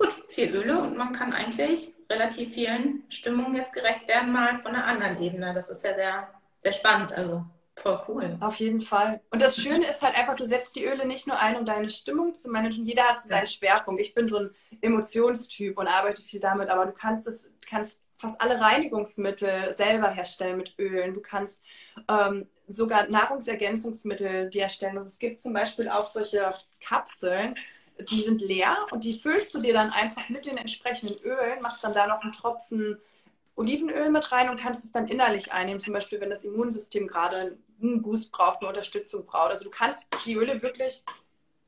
[0.00, 4.74] gut, viel Öle und man kann eigentlich relativ vielen Stimmungen jetzt gerecht werden, mal von
[4.74, 5.54] einer anderen Ebene.
[5.54, 7.12] Das ist ja sehr, sehr spannend.
[7.12, 7.44] Also
[7.76, 8.36] voll cool.
[8.40, 9.20] Auf jeden Fall.
[9.30, 11.90] Und das Schöne ist halt einfach, du setzt die Öle nicht nur ein, um deine
[11.90, 12.84] Stimmung zu managen.
[12.84, 14.00] Jeder hat so seinen Schwerpunkt.
[14.00, 18.40] Ich bin so ein Emotionstyp und arbeite viel damit, aber du kannst es, kannst fast
[18.40, 21.14] alle Reinigungsmittel selber herstellen mit Ölen.
[21.14, 21.62] Du kannst
[22.08, 24.98] ähm, sogar Nahrungsergänzungsmittel die erstellen.
[24.98, 27.56] Also es gibt zum Beispiel auch solche Kapseln,
[28.02, 31.84] die sind leer und die füllst du dir dann einfach mit den entsprechenden Ölen, machst
[31.84, 32.98] dann da noch einen Tropfen
[33.56, 35.80] Olivenöl mit rein und kannst es dann innerlich einnehmen.
[35.80, 39.50] Zum Beispiel, wenn das Immunsystem gerade einen Boost braucht, eine Unterstützung braucht.
[39.50, 41.04] Also du kannst die Öle wirklich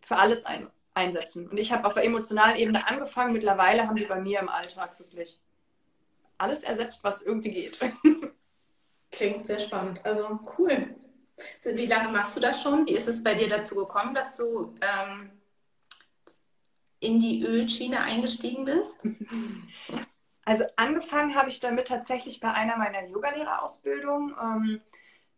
[0.01, 1.49] für alles ein, einsetzen.
[1.49, 3.33] Und ich habe auf der emotionalen Ebene angefangen.
[3.33, 5.39] Mittlerweile haben die bei mir im Alltag wirklich
[6.39, 7.79] alles ersetzt, was irgendwie geht.
[9.13, 10.01] Klingt sehr spannend.
[10.05, 10.95] Also cool.
[11.63, 12.87] Wie lange machst du das schon?
[12.87, 15.31] Wie ist es bei dir dazu gekommen, dass du ähm,
[17.03, 18.97] in die Ölschiene eingestiegen bist?
[20.45, 24.35] Also angefangen habe ich damit tatsächlich bei einer meiner Yogalehrerausbildungen.
[24.43, 24.81] Ähm,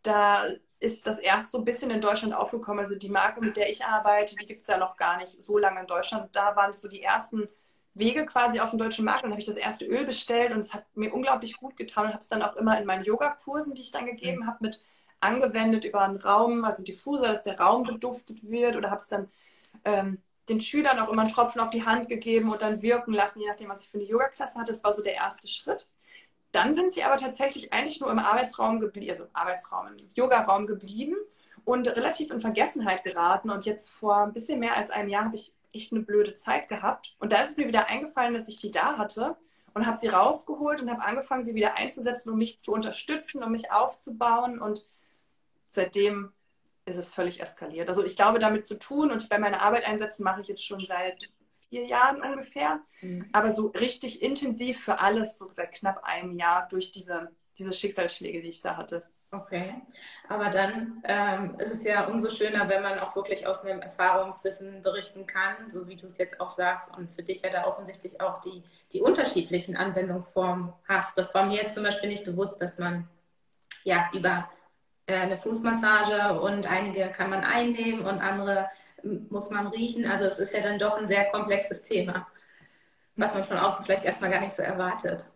[0.01, 0.41] da
[0.79, 2.79] ist das erst so ein bisschen in Deutschland aufgekommen.
[2.79, 5.59] Also die Marke, mit der ich arbeite, die gibt es ja noch gar nicht so
[5.59, 6.35] lange in Deutschland.
[6.35, 7.47] Da waren es so die ersten
[7.93, 9.23] Wege quasi auf dem deutschen Markt.
[9.23, 12.05] Und dann habe ich das erste Öl bestellt und es hat mir unglaublich gut getan
[12.05, 14.47] und habe es dann auch immer in meinen Yogakursen, die ich dann gegeben mhm.
[14.47, 14.83] habe, mit
[15.19, 19.29] angewendet über einen Raum, also Diffuser, dass der Raum beduftet wird oder habe es dann
[19.83, 23.39] ähm, den Schülern auch immer einen Tropfen auf die Hand gegeben und dann wirken lassen,
[23.39, 24.71] je nachdem, was ich für eine Yoga-Klasse hatte.
[24.71, 25.89] Das war so der erste Schritt.
[26.51, 31.15] Dann sind sie aber tatsächlich eigentlich nur im Arbeitsraum geblieben, also Arbeitsraum, im Yogaraum geblieben
[31.65, 33.49] und relativ in Vergessenheit geraten.
[33.49, 36.69] Und jetzt vor ein bisschen mehr als einem Jahr habe ich echt eine blöde Zeit
[36.69, 37.15] gehabt.
[37.19, 39.35] Und da ist es mir wieder eingefallen, dass ich die da hatte
[39.73, 43.51] und habe sie rausgeholt und habe angefangen, sie wieder einzusetzen, um mich zu unterstützen, um
[43.51, 44.59] mich aufzubauen.
[44.59, 44.87] Und
[45.67, 46.31] seitdem
[46.85, 47.89] ist es völlig eskaliert.
[47.89, 50.85] Also ich glaube, damit zu tun und bei meiner Arbeit einsetzen mache ich jetzt schon
[50.85, 51.29] seit
[51.69, 52.79] vier Jahren ungefähr.
[53.01, 53.27] Mhm.
[53.33, 58.41] Aber so richtig intensiv für alles, so seit knapp einem Jahr durch diese, diese Schicksalsschläge,
[58.41, 59.03] die ich da hatte.
[59.31, 59.73] Okay,
[60.29, 64.81] aber dann ähm, ist es ja umso schöner, wenn man auch wirklich aus einem Erfahrungswissen
[64.81, 68.21] berichten kann, so wie du es jetzt auch sagst und für dich ja da offensichtlich
[68.21, 71.17] auch die, die unterschiedlichen Anwendungsformen hast.
[71.17, 73.09] Das war mir jetzt zum Beispiel nicht bewusst, dass man
[73.83, 74.49] ja über
[75.07, 78.69] eine Fußmassage und einige kann man einnehmen und andere
[79.29, 80.05] muss man riechen.
[80.05, 82.27] Also es ist ja dann doch ein sehr komplexes Thema,
[83.15, 85.29] was man von außen vielleicht erstmal gar nicht so erwartet.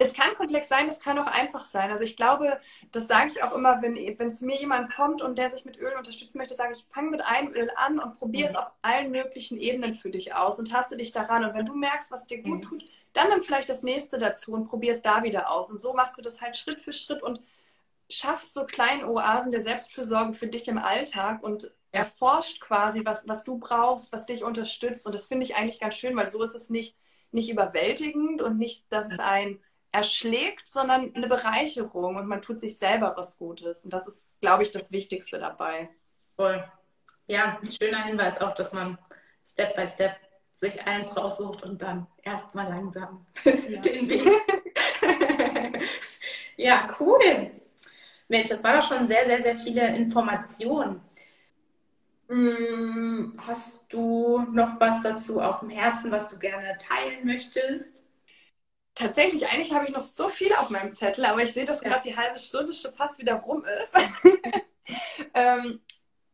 [0.00, 1.92] Es kann komplex sein, es kann auch einfach sein.
[1.92, 2.58] Also ich glaube,
[2.90, 5.92] das sage ich auch immer, wenn, zu mir jemand kommt und der sich mit Öl
[5.96, 8.50] unterstützen möchte, sage ich, fang mit einem Öl an und probier mhm.
[8.50, 11.44] es auf allen möglichen Ebenen für dich aus und taste dich daran.
[11.44, 12.62] Und wenn du merkst, was dir gut mhm.
[12.62, 15.70] tut, dann nimm vielleicht das nächste dazu und probier es da wieder aus.
[15.70, 17.40] Und so machst du das halt Schritt für Schritt und
[18.10, 23.44] schaffst so kleine Oasen der Selbstfürsorge für dich im Alltag und erforscht quasi, was, was
[23.44, 25.06] du brauchst, was dich unterstützt.
[25.06, 26.96] Und das finde ich eigentlich ganz schön, weil so ist es nicht,
[27.32, 29.58] nicht überwältigend und nicht, dass es ein
[29.90, 33.84] erschlägt, sondern eine Bereicherung und man tut sich selber was Gutes.
[33.84, 35.88] Und das ist, glaube ich, das Wichtigste dabei.
[36.36, 36.62] Voll.
[37.26, 38.98] Ja, ein schöner Hinweis auch, dass man
[39.44, 40.16] Step by Step
[40.56, 43.52] sich eins raussucht und dann erstmal langsam ja.
[43.80, 44.28] den Weg.
[46.56, 47.50] ja, cool.
[48.28, 51.00] Mensch, das war doch schon sehr, sehr, sehr viele Informationen.
[52.28, 58.06] Hm, hast du noch was dazu auf dem Herzen, was du gerne teilen möchtest?
[58.94, 62.02] Tatsächlich, eigentlich habe ich noch so viel auf meinem Zettel, aber ich sehe, dass gerade
[62.02, 63.96] die halbe Stunde schon fast wieder rum ist.
[65.34, 65.80] ähm,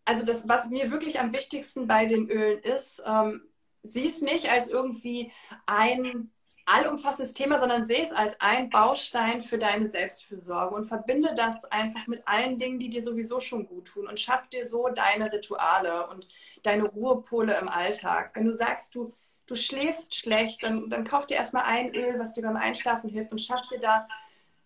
[0.04, 3.42] also das, was mir wirklich am wichtigsten bei den Ölen ist, ähm,
[3.82, 5.30] sieh es nicht als irgendwie
[5.66, 6.30] ein
[6.66, 12.06] allumfassendes Thema, sondern sehe es als ein Baustein für deine Selbstfürsorge und verbinde das einfach
[12.06, 16.08] mit allen Dingen, die dir sowieso schon gut tun und schaff dir so deine Rituale
[16.08, 16.26] und
[16.62, 18.30] deine Ruhepole im Alltag.
[18.34, 19.12] Wenn du sagst, du,
[19.46, 23.32] du schläfst schlecht, dann, dann kauf dir erstmal ein Öl, was dir beim Einschlafen hilft
[23.32, 24.08] und schaff dir da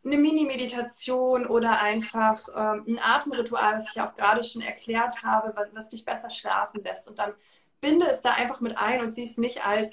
[0.04, 5.68] eine Mini-Meditation oder einfach ähm, ein Atemritual, was ich auch gerade schon erklärt habe, was,
[5.72, 7.08] was dich besser schlafen lässt.
[7.08, 7.34] Und dann
[7.80, 9.92] binde es da einfach mit ein und sieh es nicht als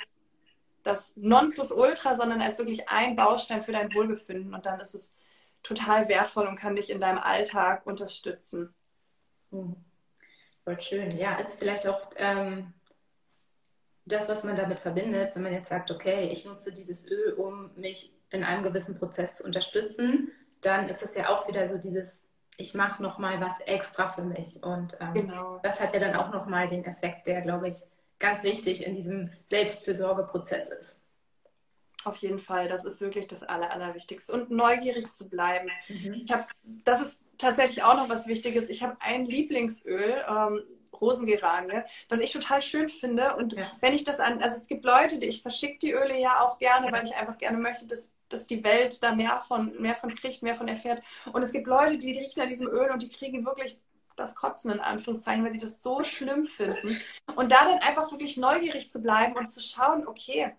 [0.85, 4.53] das Nonplusultra, sondern als wirklich ein Baustein für dein Wohlbefinden.
[4.53, 5.15] Und dann ist es
[5.63, 8.73] total wertvoll und kann dich in deinem Alltag unterstützen.
[9.49, 9.75] Mhm.
[10.63, 11.17] Voll schön.
[11.17, 12.71] Ja, ist vielleicht auch ähm,
[14.05, 17.71] das, was man damit verbindet, wenn man jetzt sagt, okay, ich nutze dieses Öl, um
[17.75, 22.21] mich in einem gewissen Prozess zu unterstützen, dann ist es ja auch wieder so dieses,
[22.57, 24.61] ich mache nochmal was extra für mich.
[24.61, 25.59] Und ähm, genau.
[25.63, 27.77] das hat ja dann auch nochmal den Effekt, der, glaube ich,
[28.19, 31.01] ganz wichtig in diesem Selbstfürsorgeprozess ist.
[32.05, 34.31] Auf jeden Fall, das ist wirklich das Aller, Allerwichtigste.
[34.31, 35.69] Und neugierig zu bleiben.
[35.89, 36.21] Mhm.
[36.25, 38.69] Ich hab, das ist tatsächlich auch noch was Wichtiges.
[38.69, 40.61] Ich habe ein Lieblingsöl, ähm,
[41.01, 43.35] Rosengeranie, was ich total schön finde.
[43.35, 43.71] Und ja.
[43.81, 46.57] wenn ich das an, also es gibt Leute, die ich verschicke die Öle ja auch
[46.59, 50.13] gerne, weil ich einfach gerne möchte, dass, dass die Welt da mehr von, mehr von
[50.13, 51.03] kriegt, mehr von erfährt.
[51.33, 53.79] Und es gibt Leute, die riechen an diesem Öl und die kriegen wirklich
[54.15, 56.99] das Kotzen in Anführungszeichen, weil sie das so schlimm finden.
[57.35, 60.53] Und da dann einfach wirklich neugierig zu bleiben und zu schauen, okay,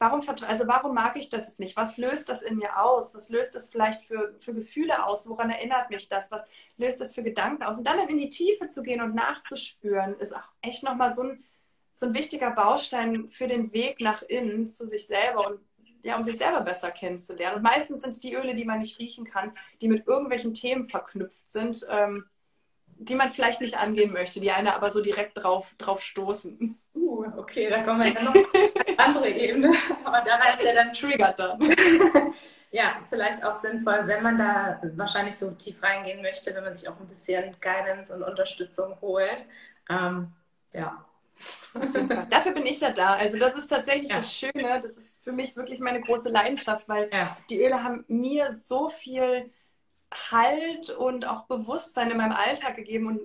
[0.00, 1.76] warum, also warum mag ich das jetzt nicht?
[1.76, 3.14] Was löst das in mir aus?
[3.14, 5.28] Was löst das vielleicht für, für Gefühle aus?
[5.28, 6.30] Woran erinnert mich das?
[6.30, 6.44] Was
[6.78, 7.78] löst das für Gedanken aus?
[7.78, 11.44] Und dann in die Tiefe zu gehen und nachzuspüren, ist auch echt nochmal so ein,
[11.92, 15.60] so ein wichtiger Baustein für den Weg nach innen zu sich selber und
[16.02, 17.56] ja, um sich selber besser kennenzulernen.
[17.56, 20.88] Und meistens sind es die Öle, die man nicht riechen kann, die mit irgendwelchen Themen
[20.88, 21.86] verknüpft sind.
[21.90, 22.24] Ähm,
[23.02, 26.78] die man vielleicht nicht angehen möchte, die eine aber so direkt drauf, drauf stoßen.
[26.94, 29.72] Uh, okay, da kommen wir jetzt noch auf eine andere Ebene.
[30.04, 31.58] Aber da heißt ja dann triggert dann.
[32.70, 36.88] ja, vielleicht auch sinnvoll, wenn man da wahrscheinlich so tief reingehen möchte, wenn man sich
[36.90, 39.46] auch ein bisschen Guidance und Unterstützung holt.
[39.88, 40.32] Ähm,
[40.74, 41.02] ja.
[42.28, 43.14] Dafür bin ich ja da.
[43.14, 44.18] Also das ist tatsächlich ja.
[44.18, 44.78] das Schöne.
[44.82, 47.34] Das ist für mich wirklich meine große Leidenschaft, weil ja.
[47.48, 49.50] die Öle haben mir so viel
[50.30, 53.20] Halt und auch Bewusstsein in meinem Alltag gegeben und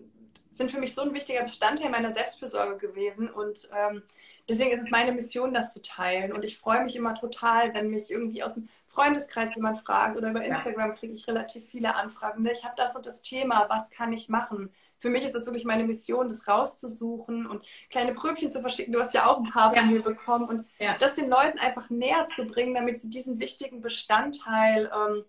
[0.56, 3.30] sind für mich so ein wichtiger Bestandteil meiner Selbstfürsorge gewesen.
[3.30, 4.04] Und ähm,
[4.48, 6.32] deswegen ist es meine Mission, das zu teilen.
[6.32, 10.30] Und ich freue mich immer total, wenn mich irgendwie aus dem Freundeskreis jemand fragt oder
[10.30, 12.43] über Instagram kriege ich relativ viele Anfragen.
[12.43, 12.54] Ne?
[12.54, 14.71] Ich habe das und das Thema, was kann ich machen?
[14.98, 18.93] Für mich ist es wirklich meine Mission, das rauszusuchen und kleine Pröbchen zu verschicken.
[18.93, 19.86] Du hast ja auch ein paar von ja.
[19.86, 20.95] mir bekommen und ja.
[20.98, 25.26] das den Leuten einfach näher zu bringen, damit sie diesen wichtigen Bestandteil ähm,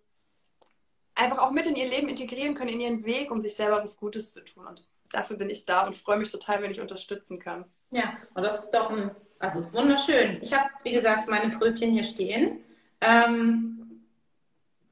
[1.16, 3.96] einfach auch mit in ihr Leben integrieren können, in ihren Weg, um sich selber was
[3.96, 4.66] Gutes zu tun.
[4.66, 7.64] Und dafür bin ich da und freue mich total, wenn ich unterstützen kann.
[7.90, 10.38] Ja, und das ist doch ein, also ist wunderschön.
[10.40, 12.60] Ich habe, wie gesagt, meine Pröbchen hier stehen.
[13.00, 14.00] Ähm,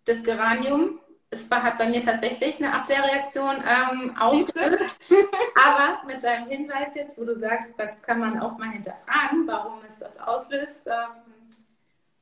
[0.05, 1.01] das Geranium
[1.35, 4.97] es hat bei mir tatsächlich eine Abwehrreaktion ähm, ausgelöst.
[5.67, 9.81] Aber mit deinem Hinweis jetzt, wo du sagst, das kann man auch mal hinterfragen, warum
[9.87, 11.44] es das auslöst, ähm,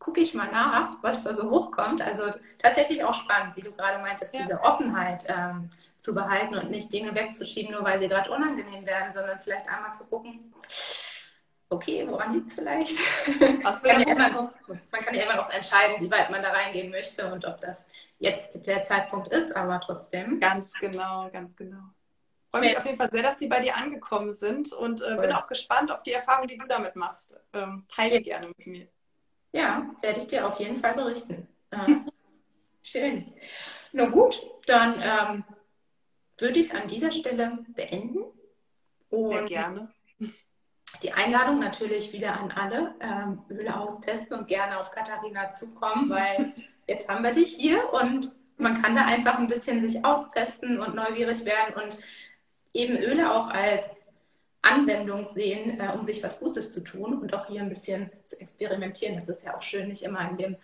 [0.02, 2.02] gucke ich mal nach, was da so hochkommt.
[2.02, 2.24] Also
[2.58, 4.42] tatsächlich auch spannend, wie du gerade meintest, ja.
[4.42, 9.12] diese Offenheit ähm, zu behalten und nicht Dinge wegzuschieben, nur weil sie gerade unangenehm werden,
[9.12, 10.52] sondern vielleicht einmal zu gucken,
[11.70, 12.96] okay, woran liegt es vielleicht?
[13.64, 16.50] Was kann ja immer noch, man kann ja immer noch entscheiden, wie weit man da
[16.50, 17.86] reingehen möchte und ob das
[18.18, 20.40] jetzt der Zeitpunkt ist, aber trotzdem.
[20.40, 21.82] Ganz genau, ganz genau.
[22.44, 25.16] Ich freue mich auf jeden Fall sehr, dass Sie bei dir angekommen sind und äh,
[25.16, 27.40] bin auch gespannt auf die Erfahrung, die du damit machst.
[27.54, 28.88] Ähm, teile gerne mit mir.
[29.52, 31.48] Ja, werde ich dir auf jeden Fall berichten.
[31.74, 32.04] Ähm,
[32.82, 33.32] schön.
[33.92, 35.44] Na gut, dann ähm,
[36.36, 38.24] würde ich es an dieser Stelle beenden.
[39.08, 39.90] Und Sehr gerne.
[41.02, 46.52] Die Einladung natürlich wieder an alle, ähm, Öle austesten und gerne auf Katharina zukommen, weil
[46.86, 50.94] jetzt haben wir dich hier und man kann da einfach ein bisschen sich austesten und
[50.94, 51.98] neugierig werden und
[52.74, 54.11] eben Öle auch als
[54.62, 58.40] Anwendung sehen, äh, um sich was Gutes zu tun und auch hier ein bisschen zu
[58.40, 59.16] experimentieren.
[59.16, 60.56] Das ist ja auch schön, nicht immer in dem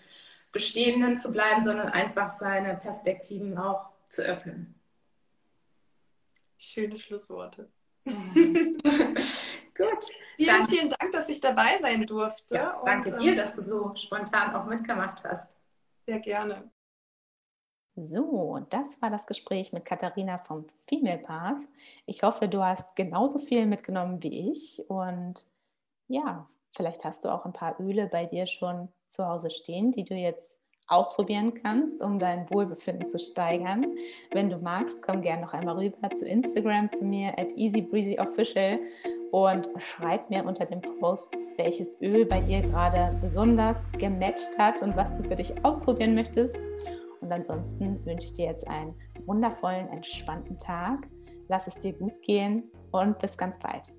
[0.52, 4.74] Bestehenden zu bleiben, sondern einfach seine Perspektiven auch zu öffnen.
[6.56, 7.68] Schöne Schlussworte.
[8.06, 10.04] Gut.
[10.36, 12.56] Vielen, dann, vielen Dank, dass ich dabei sein durfte.
[12.56, 15.56] Ja, danke und, dir, ähm, dass du so spontan auch mitgemacht hast.
[16.06, 16.70] Sehr gerne.
[18.00, 21.56] So, das war das Gespräch mit Katharina vom Female Path.
[22.06, 25.44] Ich hoffe, du hast genauso viel mitgenommen wie ich und
[26.06, 30.04] ja, vielleicht hast du auch ein paar Öle bei dir schon zu Hause stehen, die
[30.04, 33.84] du jetzt ausprobieren kannst, um dein Wohlbefinden zu steigern.
[34.30, 38.78] Wenn du magst, komm gerne noch einmal rüber zu Instagram zu mir at easybreezyofficial
[39.32, 44.96] und schreib mir unter dem Post, welches Öl bei dir gerade besonders gematcht hat und
[44.96, 46.58] was du für dich ausprobieren möchtest.
[47.20, 48.94] Und ansonsten wünsche ich dir jetzt einen
[49.26, 51.08] wundervollen, entspannten Tag.
[51.48, 53.97] Lass es dir gut gehen und bis ganz bald.